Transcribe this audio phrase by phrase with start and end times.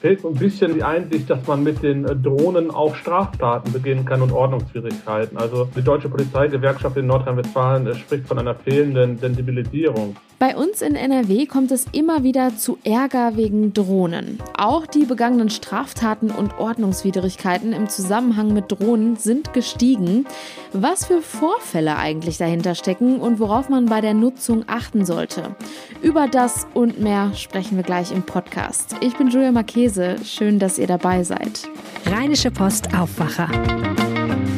[0.00, 4.04] fehlt so ein bisschen die Einsicht, dass man mit den äh, Drohnen auch Straftaten beginnen
[4.04, 5.36] kann und Ordnungswidrigkeiten.
[5.36, 10.16] Also die Deutsche Polizeigewerkschaft in Nordrhein-Westfalen äh, spricht von einer fehlenden Sensibilisierung.
[10.42, 14.40] Bei uns in NRW kommt es immer wieder zu Ärger wegen Drohnen.
[14.58, 20.26] Auch die begangenen Straftaten und Ordnungswidrigkeiten im Zusammenhang mit Drohnen sind gestiegen.
[20.72, 25.54] Was für Vorfälle eigentlich dahinter stecken und worauf man bei der Nutzung achten sollte.
[26.02, 28.96] Über das und mehr sprechen wir gleich im Podcast.
[29.00, 30.16] Ich bin Julia Marchese.
[30.22, 31.66] Schön, dass ihr dabei seid.
[32.04, 33.48] Rheinische Post Aufwacher.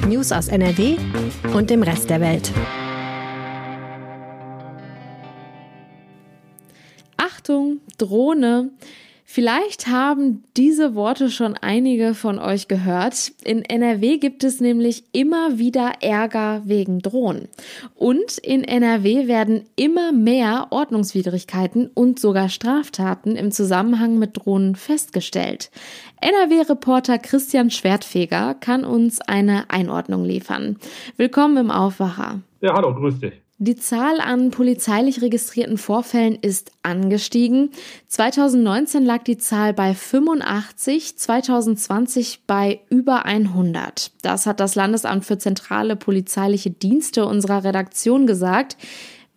[0.08, 0.96] News aus NRW
[1.54, 2.50] und dem Rest der Welt.
[7.16, 8.70] Achtung, Drohne.
[9.26, 13.32] Vielleicht haben diese Worte schon einige von euch gehört.
[13.42, 17.48] In NRW gibt es nämlich immer wieder Ärger wegen Drohnen.
[17.94, 25.70] Und in NRW werden immer mehr Ordnungswidrigkeiten und sogar Straftaten im Zusammenhang mit Drohnen festgestellt.
[26.20, 30.76] NRW-Reporter Christian Schwertfeger kann uns eine Einordnung liefern.
[31.16, 32.40] Willkommen im Aufwacher.
[32.60, 33.43] Ja, hallo, grüß dich.
[33.66, 37.70] Die Zahl an polizeilich registrierten Vorfällen ist angestiegen.
[38.08, 44.12] 2019 lag die Zahl bei 85, 2020 bei über 100.
[44.20, 48.76] Das hat das Landesamt für zentrale polizeiliche Dienste unserer Redaktion gesagt.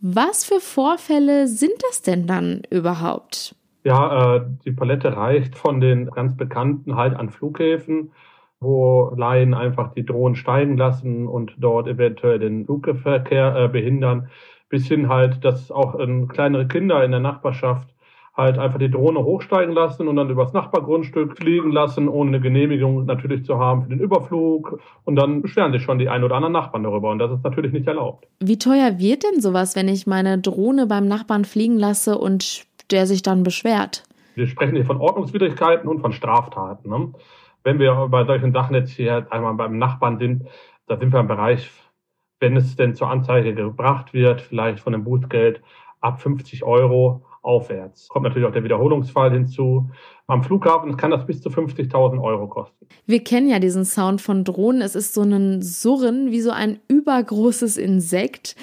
[0.01, 3.55] Was für Vorfälle sind das denn dann überhaupt?
[3.85, 8.11] Ja, äh, die Palette reicht von den ganz bekannten halt an Flughäfen
[8.59, 14.29] wo Laien einfach die Drohnen steigen lassen und dort eventuell den Flugverkehr äh, behindern,
[14.69, 17.87] bis hin halt, dass auch ähm, kleinere Kinder in der Nachbarschaft
[18.37, 23.05] halt einfach die Drohne hochsteigen lassen und dann übers Nachbargrundstück fliegen lassen, ohne eine Genehmigung
[23.05, 24.79] natürlich zu haben für den Überflug.
[25.05, 27.09] Und dann beschweren sich schon die ein oder anderen Nachbarn darüber.
[27.09, 28.27] Und das ist natürlich nicht erlaubt.
[28.39, 33.07] Wie teuer wird denn sowas, wenn ich meine Drohne beim Nachbarn fliegen lasse und der
[33.07, 34.03] sich dann beschwert?
[34.35, 36.91] Wir sprechen hier von Ordnungswidrigkeiten und von Straftaten.
[36.91, 37.11] Ne?
[37.67, 40.47] Wenn wir bei solchen Sachen jetzt hier einmal beim Nachbarn sind,
[40.87, 41.69] da sind wir im Bereich,
[42.39, 45.61] wenn es denn zur Anzeige gebracht wird, vielleicht von dem Bußgeld
[45.99, 48.07] ab 50 Euro aufwärts.
[48.07, 49.89] Kommt natürlich auch der Wiederholungsfall hinzu.
[50.27, 52.87] Am Flughafen kann das bis zu 50.000 Euro kosten.
[53.05, 54.81] Wir kennen ja diesen Sound von Drohnen.
[54.81, 58.55] Es ist so ein Surren wie so ein übergroßes Insekt.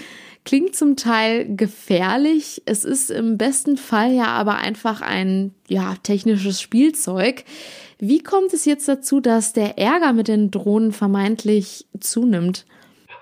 [0.44, 2.62] Klingt zum Teil gefährlich.
[2.66, 7.44] Es ist im besten Fall ja aber einfach ein ja, technisches Spielzeug.
[7.98, 12.66] Wie kommt es jetzt dazu, dass der Ärger mit den Drohnen vermeintlich zunimmt?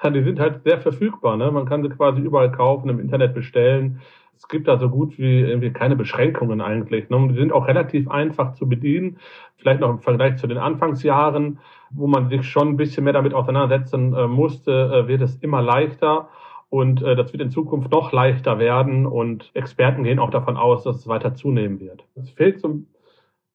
[0.03, 1.37] Ja, die sind halt sehr verfügbar.
[1.37, 1.53] Ne?
[1.53, 4.01] Man kann sie quasi überall kaufen, im Internet bestellen.
[4.37, 7.09] Es gibt da so gut wie irgendwie keine Beschränkungen eigentlich.
[7.09, 7.29] Ne?
[7.31, 9.19] Die sind auch relativ einfach zu bedienen.
[9.59, 11.61] Vielleicht noch im Vergleich zu den Anfangsjahren,
[11.91, 15.63] wo man sich schon ein bisschen mehr damit auseinandersetzen äh, musste, äh, wird es immer
[15.63, 16.29] leichter.
[16.73, 20.85] Und äh, das wird in Zukunft noch leichter werden und Experten gehen auch davon aus,
[20.85, 22.07] dass es weiter zunehmen wird.
[22.15, 22.79] Es fehlt so,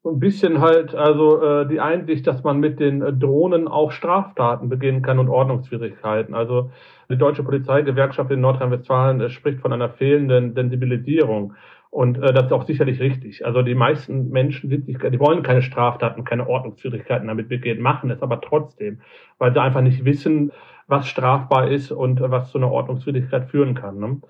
[0.03, 3.91] so ein bisschen halt also äh, die Einsicht, dass man mit den äh, Drohnen auch
[3.91, 6.35] Straftaten beginnen kann und Ordnungswidrigkeiten.
[6.35, 6.69] Also
[7.09, 11.55] die Deutsche Polizeigewerkschaft in Nordrhein-Westfalen äh, spricht von einer fehlenden Sensibilisierung.
[11.89, 13.43] Und äh, das ist auch sicherlich richtig.
[13.47, 18.11] Also die meisten Menschen sind sich, die wollen keine Straftaten, keine Ordnungswidrigkeiten damit begehen, machen
[18.11, 18.99] es aber trotzdem,
[19.39, 20.51] weil sie einfach nicht wissen,
[20.87, 23.99] was strafbar ist und was zu einer Ordnungswidrigkeit führen kann.
[23.99, 24.21] Ne?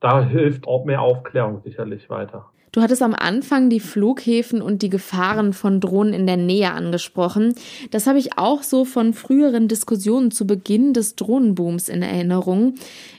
[0.00, 2.50] Da hilft auch mehr Aufklärung sicherlich weiter.
[2.72, 7.54] Du hattest am Anfang die Flughäfen und die Gefahren von Drohnen in der Nähe angesprochen.
[7.90, 12.74] Das habe ich auch so von früheren Diskussionen zu Beginn des Drohnenbooms in Erinnerung.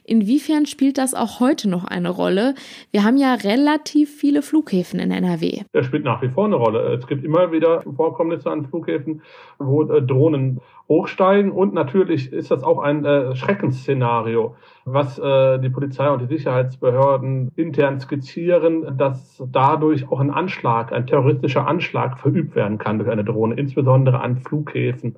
[0.05, 2.55] Inwiefern spielt das auch heute noch eine Rolle?
[2.91, 5.63] Wir haben ja relativ viele Flughäfen in NRW.
[5.73, 6.93] Das spielt nach wie vor eine Rolle.
[6.93, 9.21] Es gibt immer wieder Vorkommnisse an Flughäfen,
[9.59, 11.51] wo äh, Drohnen hochsteigen.
[11.51, 14.55] Und natürlich ist das auch ein äh, Schreckensszenario,
[14.85, 21.07] was äh, die Polizei und die Sicherheitsbehörden intern skizzieren, dass dadurch auch ein Anschlag, ein
[21.07, 25.15] terroristischer Anschlag verübt werden kann durch eine Drohne, insbesondere an Flughäfen.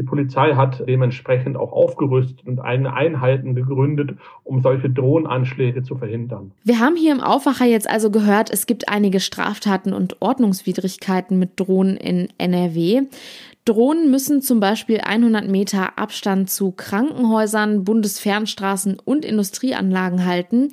[0.00, 6.52] Die Polizei hat dementsprechend auch aufgerüstet und eigene Einheiten gegründet, um solche Drohnenanschläge zu verhindern.
[6.64, 11.60] Wir haben hier im Aufwacher jetzt also gehört, es gibt einige Straftaten und Ordnungswidrigkeiten mit
[11.60, 13.02] Drohnen in NRW.
[13.64, 20.68] Drohnen müssen zum Beispiel 100 Meter Abstand zu Krankenhäusern, Bundesfernstraßen und Industrieanlagen halten.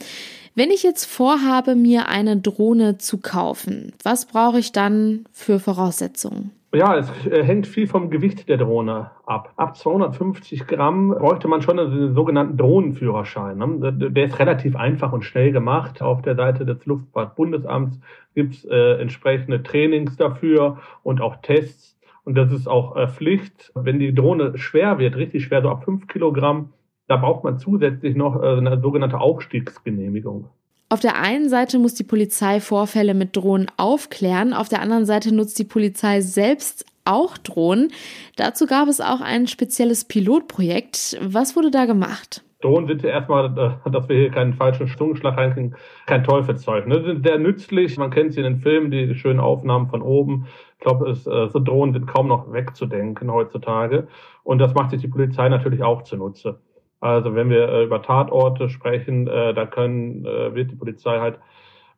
[0.55, 6.51] Wenn ich jetzt vorhabe, mir eine Drohne zu kaufen, was brauche ich dann für Voraussetzungen?
[6.73, 9.53] Ja, es äh, hängt viel vom Gewicht der Drohne ab.
[9.55, 13.57] Ab 250 Gramm bräuchte man schon einen sogenannten Drohnenführerschein.
[13.57, 13.93] Ne?
[14.11, 16.01] Der ist relativ einfach und schnell gemacht.
[16.01, 17.99] Auf der Seite des Luftfahrtbundesamts
[18.35, 21.96] gibt es äh, entsprechende Trainings dafür und auch Tests.
[22.27, 23.71] Und das ist auch äh, Pflicht.
[23.74, 26.74] Wenn die Drohne schwer wird, richtig schwer, so ab fünf Kilogramm,
[27.07, 30.50] da braucht man zusätzlich noch äh, eine sogenannte Aufstiegsgenehmigung.
[30.89, 35.33] Auf der einen Seite muss die Polizei Vorfälle mit Drohnen aufklären, auf der anderen Seite
[35.33, 37.94] nutzt die Polizei selbst auch Drohnen.
[38.35, 41.18] Dazu gab es auch ein spezielles Pilotprojekt.
[41.21, 42.44] Was wurde da gemacht?
[42.62, 43.45] Drohnen sind ja erstmal,
[43.85, 45.75] äh, dass wir hier keinen falschen Zungenschlag reinkriegen,
[46.07, 46.88] kein Teufelszeug.
[46.88, 47.01] Ne?
[47.06, 47.97] Sind sehr nützlich.
[47.97, 50.47] Man kennt sie in den Filmen, die schönen Aufnahmen von oben.
[50.77, 54.07] Ich glaube, es, äh, so Drohnen sind kaum noch wegzudenken heutzutage.
[54.44, 56.59] Und das macht sich die Polizei natürlich auch zunutze.
[57.00, 61.39] Also wenn wir äh, über Tatorte sprechen, äh, da können, äh, wird die Polizei halt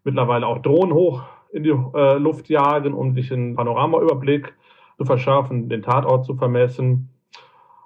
[0.03, 4.53] mittlerweile auch Drohnen hoch in die äh, Luft jagen, um sich einen Panoramaüberblick
[4.97, 7.09] zu verschaffen, den Tatort zu vermessen.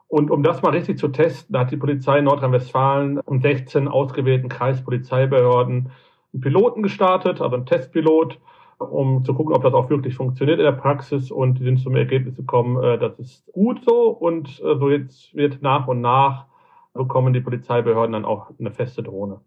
[0.08, 5.92] Und um das mal richtig zu testen, hat die Polizei Nordrhein-Westfalen um 16 ausgewählten Kreispolizeibehörden
[6.34, 8.40] einen Piloten gestartet, also einen Testpilot,
[8.92, 11.32] um zu gucken, ob das auch wirklich funktioniert in der Praxis.
[11.32, 14.10] Und die sind zum Ergebnis gekommen, äh, das ist gut so.
[14.10, 16.46] Und äh, so jetzt wird nach und nach
[16.94, 19.40] bekommen die Polizeibehörden dann auch eine feste Drohne.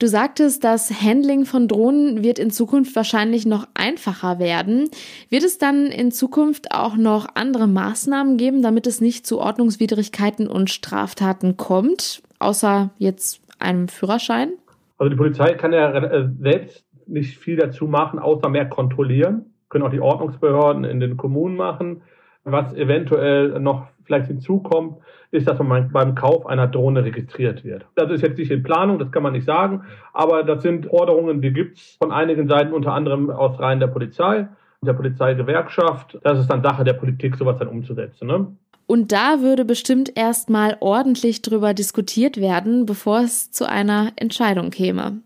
[0.00, 4.88] Du sagtest, das Handling von Drohnen wird in Zukunft wahrscheinlich noch einfacher werden.
[5.28, 10.48] Wird es dann in Zukunft auch noch andere Maßnahmen geben, damit es nicht zu Ordnungswidrigkeiten
[10.48, 14.54] und Straftaten kommt, außer jetzt einem Führerschein?
[14.98, 19.46] Also die Polizei kann ja äh, selbst nicht viel dazu machen, außer mehr kontrollieren.
[19.68, 22.02] Können auch die Ordnungsbehörden in den Kommunen machen.
[22.44, 24.98] Was eventuell noch vielleicht hinzukommt,
[25.30, 27.86] ist, dass man beim Kauf einer Drohne registriert wird.
[27.94, 31.40] Das ist jetzt nicht in Planung, das kann man nicht sagen, aber das sind Forderungen,
[31.40, 34.46] die gibt es von einigen Seiten, unter anderem aus Reihen der Polizei,
[34.82, 36.18] der Polizeigewerkschaft.
[36.22, 38.28] Das ist dann Sache der Politik, sowas dann umzusetzen.
[38.28, 38.54] Ne?
[38.86, 45.20] Und da würde bestimmt erstmal ordentlich drüber diskutiert werden, bevor es zu einer Entscheidung käme.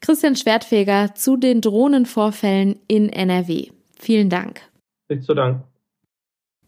[0.00, 3.68] Christian Schwertfeger zu den Drohnenvorfällen in NRW.
[3.98, 4.62] Vielen Dank.
[5.08, 5.62] Nicht zu Dank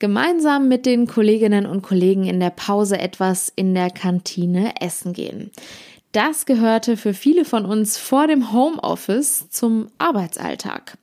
[0.05, 5.51] gemeinsam mit den Kolleginnen und Kollegen in der Pause etwas in der Kantine essen gehen.
[6.13, 10.99] Das gehörte für viele von uns vor dem Homeoffice zum Arbeitsalltag.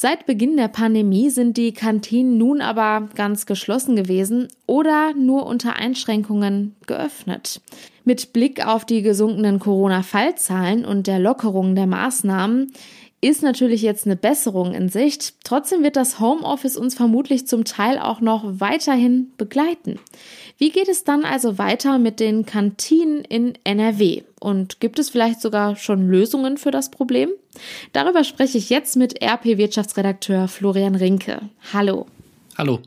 [0.00, 5.74] Seit Beginn der Pandemie sind die Kantinen nun aber ganz geschlossen gewesen oder nur unter
[5.74, 7.60] Einschränkungen geöffnet.
[8.04, 12.70] Mit Blick auf die gesunkenen Corona-Fallzahlen und der Lockerung der Maßnahmen
[13.20, 15.34] ist natürlich jetzt eine Besserung in Sicht.
[15.42, 19.98] Trotzdem wird das Homeoffice uns vermutlich zum Teil auch noch weiterhin begleiten.
[20.60, 24.22] Wie geht es dann also weiter mit den Kantinen in NRW?
[24.40, 27.30] Und gibt es vielleicht sogar schon Lösungen für das Problem?
[27.92, 31.42] Darüber spreche ich jetzt mit RP-Wirtschaftsredakteur Florian Rinke.
[31.72, 32.06] Hallo.
[32.56, 32.80] Hallo.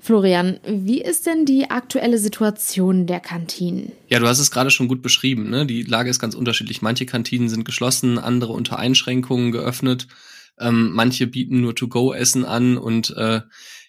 [0.00, 3.92] Florian, wie ist denn die aktuelle Situation der Kantinen?
[4.08, 5.50] Ja, du hast es gerade schon gut beschrieben.
[5.50, 5.66] Ne?
[5.66, 6.80] Die Lage ist ganz unterschiedlich.
[6.80, 10.08] Manche Kantinen sind geschlossen, andere unter Einschränkungen geöffnet.
[10.58, 13.42] Ähm, manche bieten nur To-Go-Essen an und äh,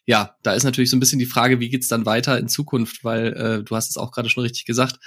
[0.09, 3.03] ja, da ist natürlich so ein bisschen die Frage, wie geht's dann weiter in Zukunft,
[3.03, 4.97] weil äh, du hast es auch gerade schon richtig gesagt,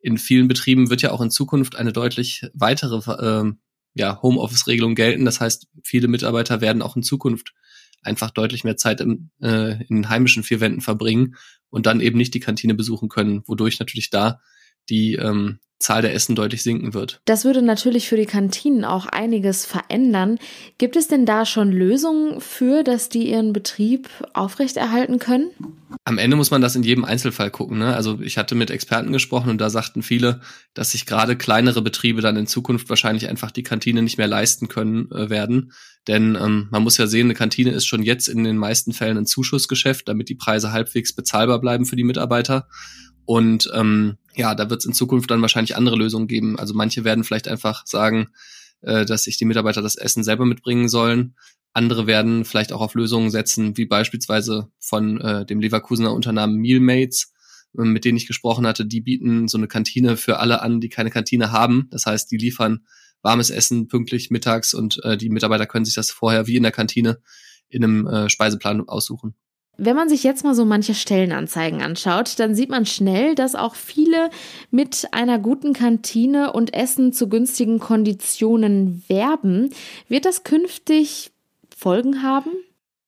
[0.00, 3.52] in vielen Betrieben wird ja auch in Zukunft eine deutlich weitere äh,
[3.94, 5.24] ja, Homeoffice-Regelung gelten.
[5.24, 7.52] Das heißt, viele Mitarbeiter werden auch in Zukunft
[8.02, 11.36] einfach deutlich mehr Zeit im, äh, in heimischen vier Wänden verbringen
[11.68, 14.40] und dann eben nicht die Kantine besuchen können, wodurch natürlich da
[14.88, 17.22] die ähm, Zahl der Essen deutlich sinken wird.
[17.24, 20.38] Das würde natürlich für die Kantinen auch einiges verändern.
[20.76, 25.50] Gibt es denn da schon Lösungen für, dass die ihren Betrieb aufrechterhalten können?
[26.04, 27.78] Am Ende muss man das in jedem Einzelfall gucken.
[27.78, 27.96] Ne?
[27.96, 30.42] Also ich hatte mit Experten gesprochen und da sagten viele,
[30.74, 34.68] dass sich gerade kleinere Betriebe dann in Zukunft wahrscheinlich einfach die Kantine nicht mehr leisten
[34.68, 35.72] können äh, werden.
[36.08, 39.16] Denn ähm, man muss ja sehen, eine Kantine ist schon jetzt in den meisten Fällen
[39.16, 42.68] ein Zuschussgeschäft, damit die Preise halbwegs bezahlbar bleiben für die Mitarbeiter.
[43.30, 46.58] Und ähm, ja, da wird es in Zukunft dann wahrscheinlich andere Lösungen geben.
[46.58, 48.30] Also manche werden vielleicht einfach sagen,
[48.80, 51.36] äh, dass sich die Mitarbeiter das Essen selber mitbringen sollen.
[51.72, 57.32] Andere werden vielleicht auch auf Lösungen setzen, wie beispielsweise von äh, dem Leverkusener Unternehmen Mealmates,
[57.78, 58.84] äh, mit denen ich gesprochen hatte.
[58.84, 61.86] Die bieten so eine Kantine für alle an, die keine Kantine haben.
[61.92, 62.80] Das heißt, die liefern
[63.22, 66.72] warmes Essen pünktlich mittags und äh, die Mitarbeiter können sich das vorher wie in der
[66.72, 67.20] Kantine
[67.68, 69.36] in einem äh, Speiseplan aussuchen.
[69.82, 73.74] Wenn man sich jetzt mal so manche Stellenanzeigen anschaut, dann sieht man schnell, dass auch
[73.74, 74.28] viele
[74.70, 79.70] mit einer guten Kantine und Essen zu günstigen Konditionen werben.
[80.06, 81.32] Wird das künftig
[81.74, 82.50] Folgen haben?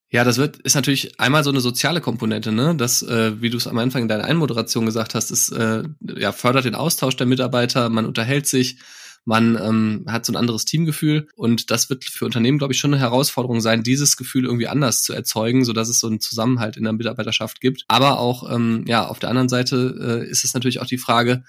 [0.09, 2.75] Ja, das wird ist natürlich einmal so eine soziale Komponente, ne?
[2.75, 6.33] Das, äh, wie du es am Anfang in deiner Einmoderation gesagt hast, ist äh, ja
[6.33, 8.79] fördert den Austausch der Mitarbeiter, man unterhält sich,
[9.25, 12.93] man ähm, hat so ein anderes Teamgefühl und das wird für Unternehmen, glaube ich, schon
[12.93, 16.77] eine Herausforderung sein, dieses Gefühl irgendwie anders zu erzeugen, so dass es so einen Zusammenhalt
[16.77, 17.85] in der Mitarbeiterschaft gibt.
[17.89, 21.45] Aber auch ähm, ja auf der anderen Seite äh, ist es natürlich auch die Frage,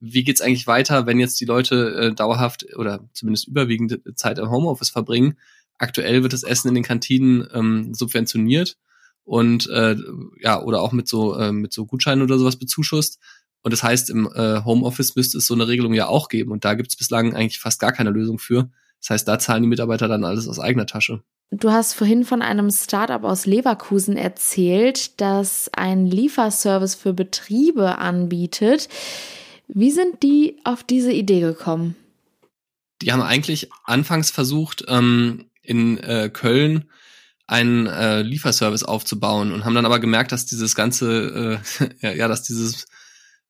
[0.00, 4.50] wie geht's eigentlich weiter, wenn jetzt die Leute äh, dauerhaft oder zumindest überwiegende Zeit im
[4.50, 5.38] Homeoffice verbringen?
[5.78, 8.76] Aktuell wird das Essen in den Kantinen ähm, subventioniert
[9.24, 9.96] und äh,
[10.40, 13.18] ja oder auch mit so äh, mit so Gutscheinen oder sowas bezuschusst.
[13.62, 16.52] Und das heißt, im äh, Homeoffice müsste es so eine Regelung ja auch geben.
[16.52, 18.70] Und da gibt es bislang eigentlich fast gar keine Lösung für.
[19.00, 21.22] Das heißt, da zahlen die Mitarbeiter dann alles aus eigener Tasche.
[21.50, 28.88] Du hast vorhin von einem Startup aus Leverkusen erzählt, das einen Lieferservice für Betriebe anbietet.
[29.66, 31.96] Wie sind die auf diese Idee gekommen?
[33.00, 36.84] Die haben eigentlich anfangs versucht, ähm, in äh, Köln
[37.46, 42.28] einen äh, Lieferservice aufzubauen und haben dann aber gemerkt, dass dieses ganze, äh, ja, ja,
[42.28, 42.86] dass dieses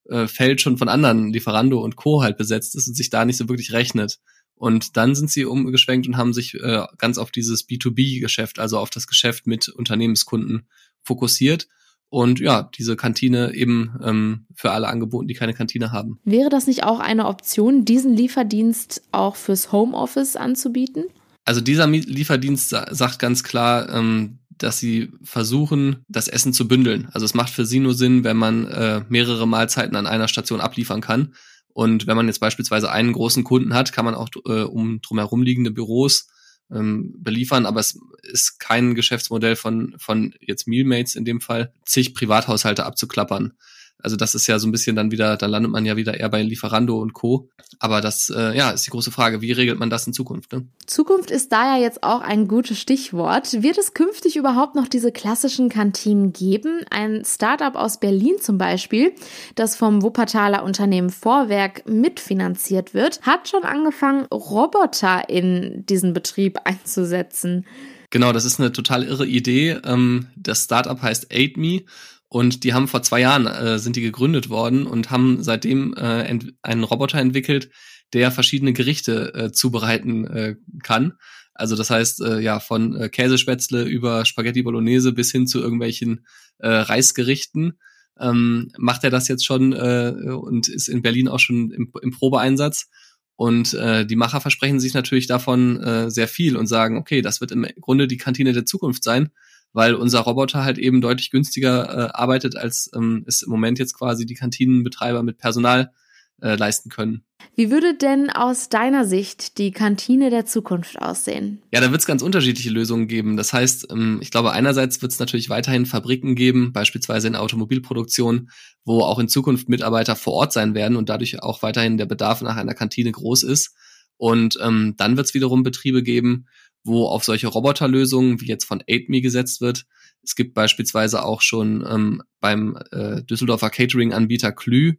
[0.09, 2.23] äh, Feld schon von anderen Lieferando und Co.
[2.23, 4.19] halt besetzt ist und sich da nicht so wirklich rechnet.
[4.55, 8.91] Und dann sind sie umgeschwenkt und haben sich äh, ganz auf dieses B2B-Geschäft, also auf
[8.91, 10.67] das Geschäft mit Unternehmenskunden
[11.03, 11.69] fokussiert.
[12.11, 16.19] Und ja, diese Kantine eben ähm, für alle angeboten, die keine Kantine haben.
[16.25, 21.05] Wäre das nicht auch eine Option, diesen Lieferdienst auch fürs Homeoffice anzubieten?
[21.45, 27.09] Also dieser Lieferdienst sagt ganz klar, ähm, dass sie versuchen, das Essen zu bündeln.
[27.13, 30.61] Also es macht für sie nur Sinn, wenn man äh, mehrere Mahlzeiten an einer Station
[30.61, 31.35] abliefern kann.
[31.73, 35.43] Und wenn man jetzt beispielsweise einen großen Kunden hat, kann man auch äh, um drumherum
[35.43, 36.29] liegende Büros
[36.71, 42.15] ähm, beliefern, aber es ist kein Geschäftsmodell von, von jetzt Mealmates in dem Fall, zig
[42.15, 43.55] Privathaushalte abzuklappern.
[44.01, 46.29] Also das ist ja so ein bisschen dann wieder, da landet man ja wieder eher
[46.29, 47.49] bei Lieferando und Co.
[47.81, 50.53] Aber das, äh, ja, ist die große Frage, wie regelt man das in Zukunft?
[50.53, 50.67] Ne?
[50.87, 53.63] Zukunft ist da ja jetzt auch ein gutes Stichwort.
[53.63, 56.81] Wird es künftig überhaupt noch diese klassischen Kantinen geben?
[56.91, 59.13] Ein Startup aus Berlin zum Beispiel,
[59.57, 67.67] das vom Wuppertaler Unternehmen Vorwerk mitfinanziert wird, hat schon angefangen, Roboter in diesen Betrieb einzusetzen.
[68.11, 69.79] Genau, das ist eine total irre Idee.
[69.85, 71.83] Ähm, das Startup heißt AidMe
[72.29, 76.39] und die haben vor zwei Jahren äh, sind die gegründet worden und haben seitdem äh,
[76.63, 77.71] einen Roboter entwickelt,
[78.13, 81.15] der verschiedene Gerichte äh, zubereiten äh, kann.
[81.55, 86.27] Also das heißt, äh, ja, von äh, Käsespätzle über Spaghetti Bolognese bis hin zu irgendwelchen
[86.59, 87.79] äh, Reisgerichten
[88.21, 92.11] ähm, macht er das jetzt schon äh, und ist in Berlin auch schon im, im
[92.11, 92.89] Probeeinsatz.
[93.37, 97.41] Und äh, die Macher versprechen sich natürlich davon äh, sehr viel und sagen, okay, das
[97.41, 99.31] wird im Grunde die Kantine der Zukunft sein
[99.73, 103.95] weil unser Roboter halt eben deutlich günstiger äh, arbeitet, als ähm, es im Moment jetzt
[103.95, 105.93] quasi die Kantinenbetreiber mit Personal
[106.41, 107.25] äh, leisten können.
[107.55, 111.61] Wie würde denn aus deiner Sicht die Kantine der Zukunft aussehen?
[111.73, 113.37] Ja, da wird es ganz unterschiedliche Lösungen geben.
[113.37, 118.51] Das heißt, ähm, ich glaube, einerseits wird es natürlich weiterhin Fabriken geben, beispielsweise in Automobilproduktion,
[118.85, 122.43] wo auch in Zukunft Mitarbeiter vor Ort sein werden und dadurch auch weiterhin der Bedarf
[122.43, 123.75] nach einer Kantine groß ist.
[124.17, 126.47] Und ähm, dann wird es wiederum Betriebe geben,
[126.85, 129.85] wo auf solche Roboterlösungen wie jetzt von AidMe gesetzt wird.
[130.23, 134.95] Es gibt beispielsweise auch schon ähm, beim äh, Düsseldorfer Catering-Anbieter Klü,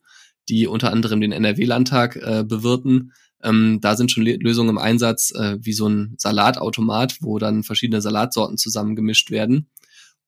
[0.47, 3.13] die unter anderem den NRW-Landtag äh, bewirten.
[3.41, 8.01] Ähm, da sind schon Lösungen im Einsatz, äh, wie so ein Salatautomat, wo dann verschiedene
[8.01, 9.69] Salatsorten zusammengemischt werden.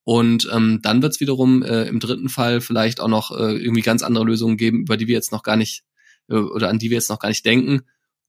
[0.04, 3.82] Und ähm, dann wird es wiederum äh, im dritten Fall vielleicht auch noch äh, irgendwie
[3.82, 5.84] ganz andere Lösungen geben, über die wir jetzt noch gar nicht
[6.30, 7.82] äh, oder an die wir jetzt noch gar nicht denken.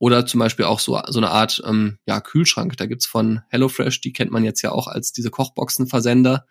[0.03, 2.77] Oder zum Beispiel auch so, so eine Art ähm, ja, Kühlschrank.
[2.77, 6.45] Da gibt's von HelloFresh, die kennt man jetzt ja auch als diese Kochboxenversender.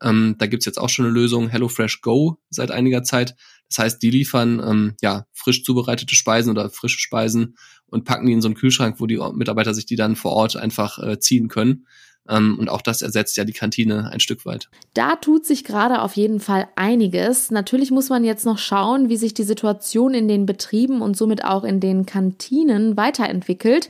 [0.00, 3.34] Ähm, da gibt's jetzt auch schon eine Lösung, HelloFresh Go, seit einiger Zeit.
[3.68, 7.56] Das heißt, die liefern ähm, ja frisch zubereitete Speisen oder frische Speisen
[7.86, 10.54] und packen die in so einen Kühlschrank, wo die Mitarbeiter sich die dann vor Ort
[10.54, 11.88] einfach äh, ziehen können.
[12.28, 14.68] Ähm, und auch das ersetzt ja die Kantine ein Stück weit.
[14.94, 17.50] Da tut sich gerade auf jeden Fall einiges.
[17.50, 21.44] Natürlich muss man jetzt noch schauen, wie sich die Situation in den Betrieben und somit
[21.44, 23.88] auch in den Kantinen weiterentwickelt.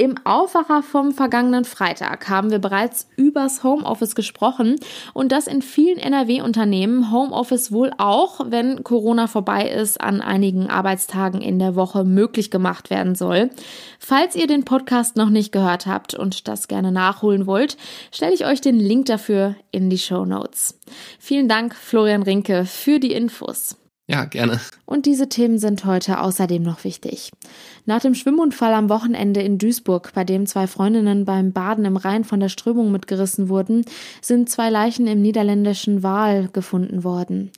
[0.00, 4.76] Im Aufwacher vom vergangenen Freitag haben wir bereits übers Homeoffice gesprochen
[5.12, 11.40] und dass in vielen NRW-Unternehmen Homeoffice wohl auch, wenn Corona vorbei ist, an einigen Arbeitstagen
[11.40, 13.50] in der Woche möglich gemacht werden soll.
[13.98, 17.76] Falls ihr den Podcast noch nicht gehört habt und das gerne nachholen wollt,
[18.12, 20.78] stelle ich euch den Link dafür in die Show Notes.
[21.18, 23.76] Vielen Dank, Florian Rinke, für die Infos.
[24.10, 24.58] Ja, gerne.
[24.86, 27.30] Und diese Themen sind heute außerdem noch wichtig.
[27.84, 32.24] Nach dem Schwimmunfall am Wochenende in Duisburg, bei dem zwei Freundinnen beim Baden im Rhein
[32.24, 33.84] von der Strömung mitgerissen wurden,
[34.22, 37.50] sind zwei Leichen im niederländischen Waal gefunden worden.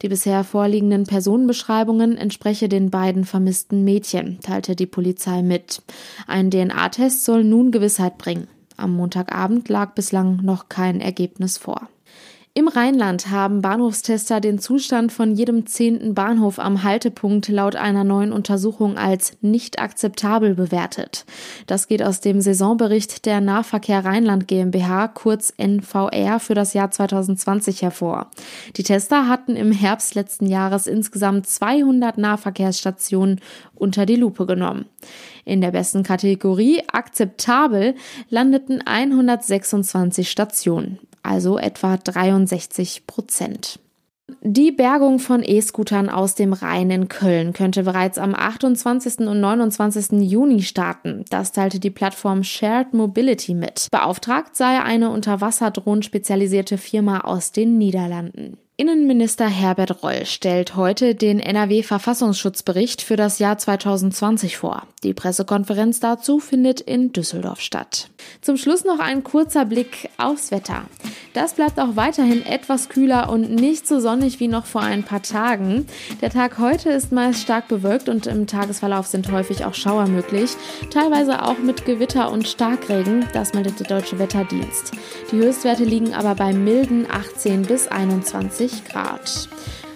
[0.00, 5.82] Die bisher vorliegenden Personenbeschreibungen entspreche den beiden vermissten Mädchen, teilte die Polizei mit.
[6.28, 8.46] Ein DNA-Test soll nun Gewissheit bringen.
[8.76, 11.88] Am Montagabend lag bislang noch kein Ergebnis vor.
[12.58, 18.32] Im Rheinland haben Bahnhofstester den Zustand von jedem zehnten Bahnhof am Haltepunkt laut einer neuen
[18.32, 21.26] Untersuchung als nicht akzeptabel bewertet.
[21.66, 27.82] Das geht aus dem Saisonbericht der Nahverkehr Rheinland GmbH, kurz NVR, für das Jahr 2020
[27.82, 28.30] hervor.
[28.78, 33.42] Die Tester hatten im Herbst letzten Jahres insgesamt 200 Nahverkehrsstationen
[33.74, 34.86] unter die Lupe genommen.
[35.44, 37.96] In der besten Kategorie akzeptabel
[38.30, 43.80] landeten 126 Stationen also etwa 63 Prozent.
[44.42, 49.20] Die Bergung von E-Scootern aus dem Rhein in Köln könnte bereits am 28.
[49.20, 50.20] und 29.
[50.20, 51.24] Juni starten.
[51.30, 53.86] Das teilte die Plattform Shared Mobility mit.
[53.92, 58.58] Beauftragt sei eine Unterwasserdrohnen spezialisierte Firma aus den Niederlanden.
[58.78, 64.82] Innenminister Herbert Reul stellt heute den NRW-Verfassungsschutzbericht für das Jahr 2020 vor.
[65.02, 68.10] Die Pressekonferenz dazu findet in Düsseldorf statt.
[68.42, 70.82] Zum Schluss noch ein kurzer Blick aufs Wetter.
[71.32, 75.22] Das bleibt auch weiterhin etwas kühler und nicht so sonnig wie noch vor ein paar
[75.22, 75.86] Tagen.
[76.20, 80.50] Der Tag heute ist meist stark bewölkt und im Tagesverlauf sind häufig auch Schauer möglich,
[80.90, 84.92] teilweise auch mit Gewitter und Starkregen, das meldet der Deutsche Wetterdienst.
[85.32, 89.48] Die Höchstwerte liegen aber bei milden 18 bis 21 20 Grad.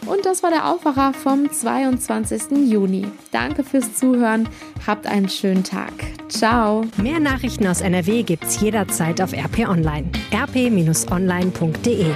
[0.06, 2.70] Und das war der Aufwacher vom 22.
[2.70, 3.06] Juni.
[3.32, 4.48] Danke fürs Zuhören.
[4.86, 5.92] Habt einen schönen Tag.
[6.28, 6.84] Ciao.
[6.96, 10.10] Mehr Nachrichten aus NRW gibt's jederzeit auf RP Online.
[10.32, 12.06] rp-online.de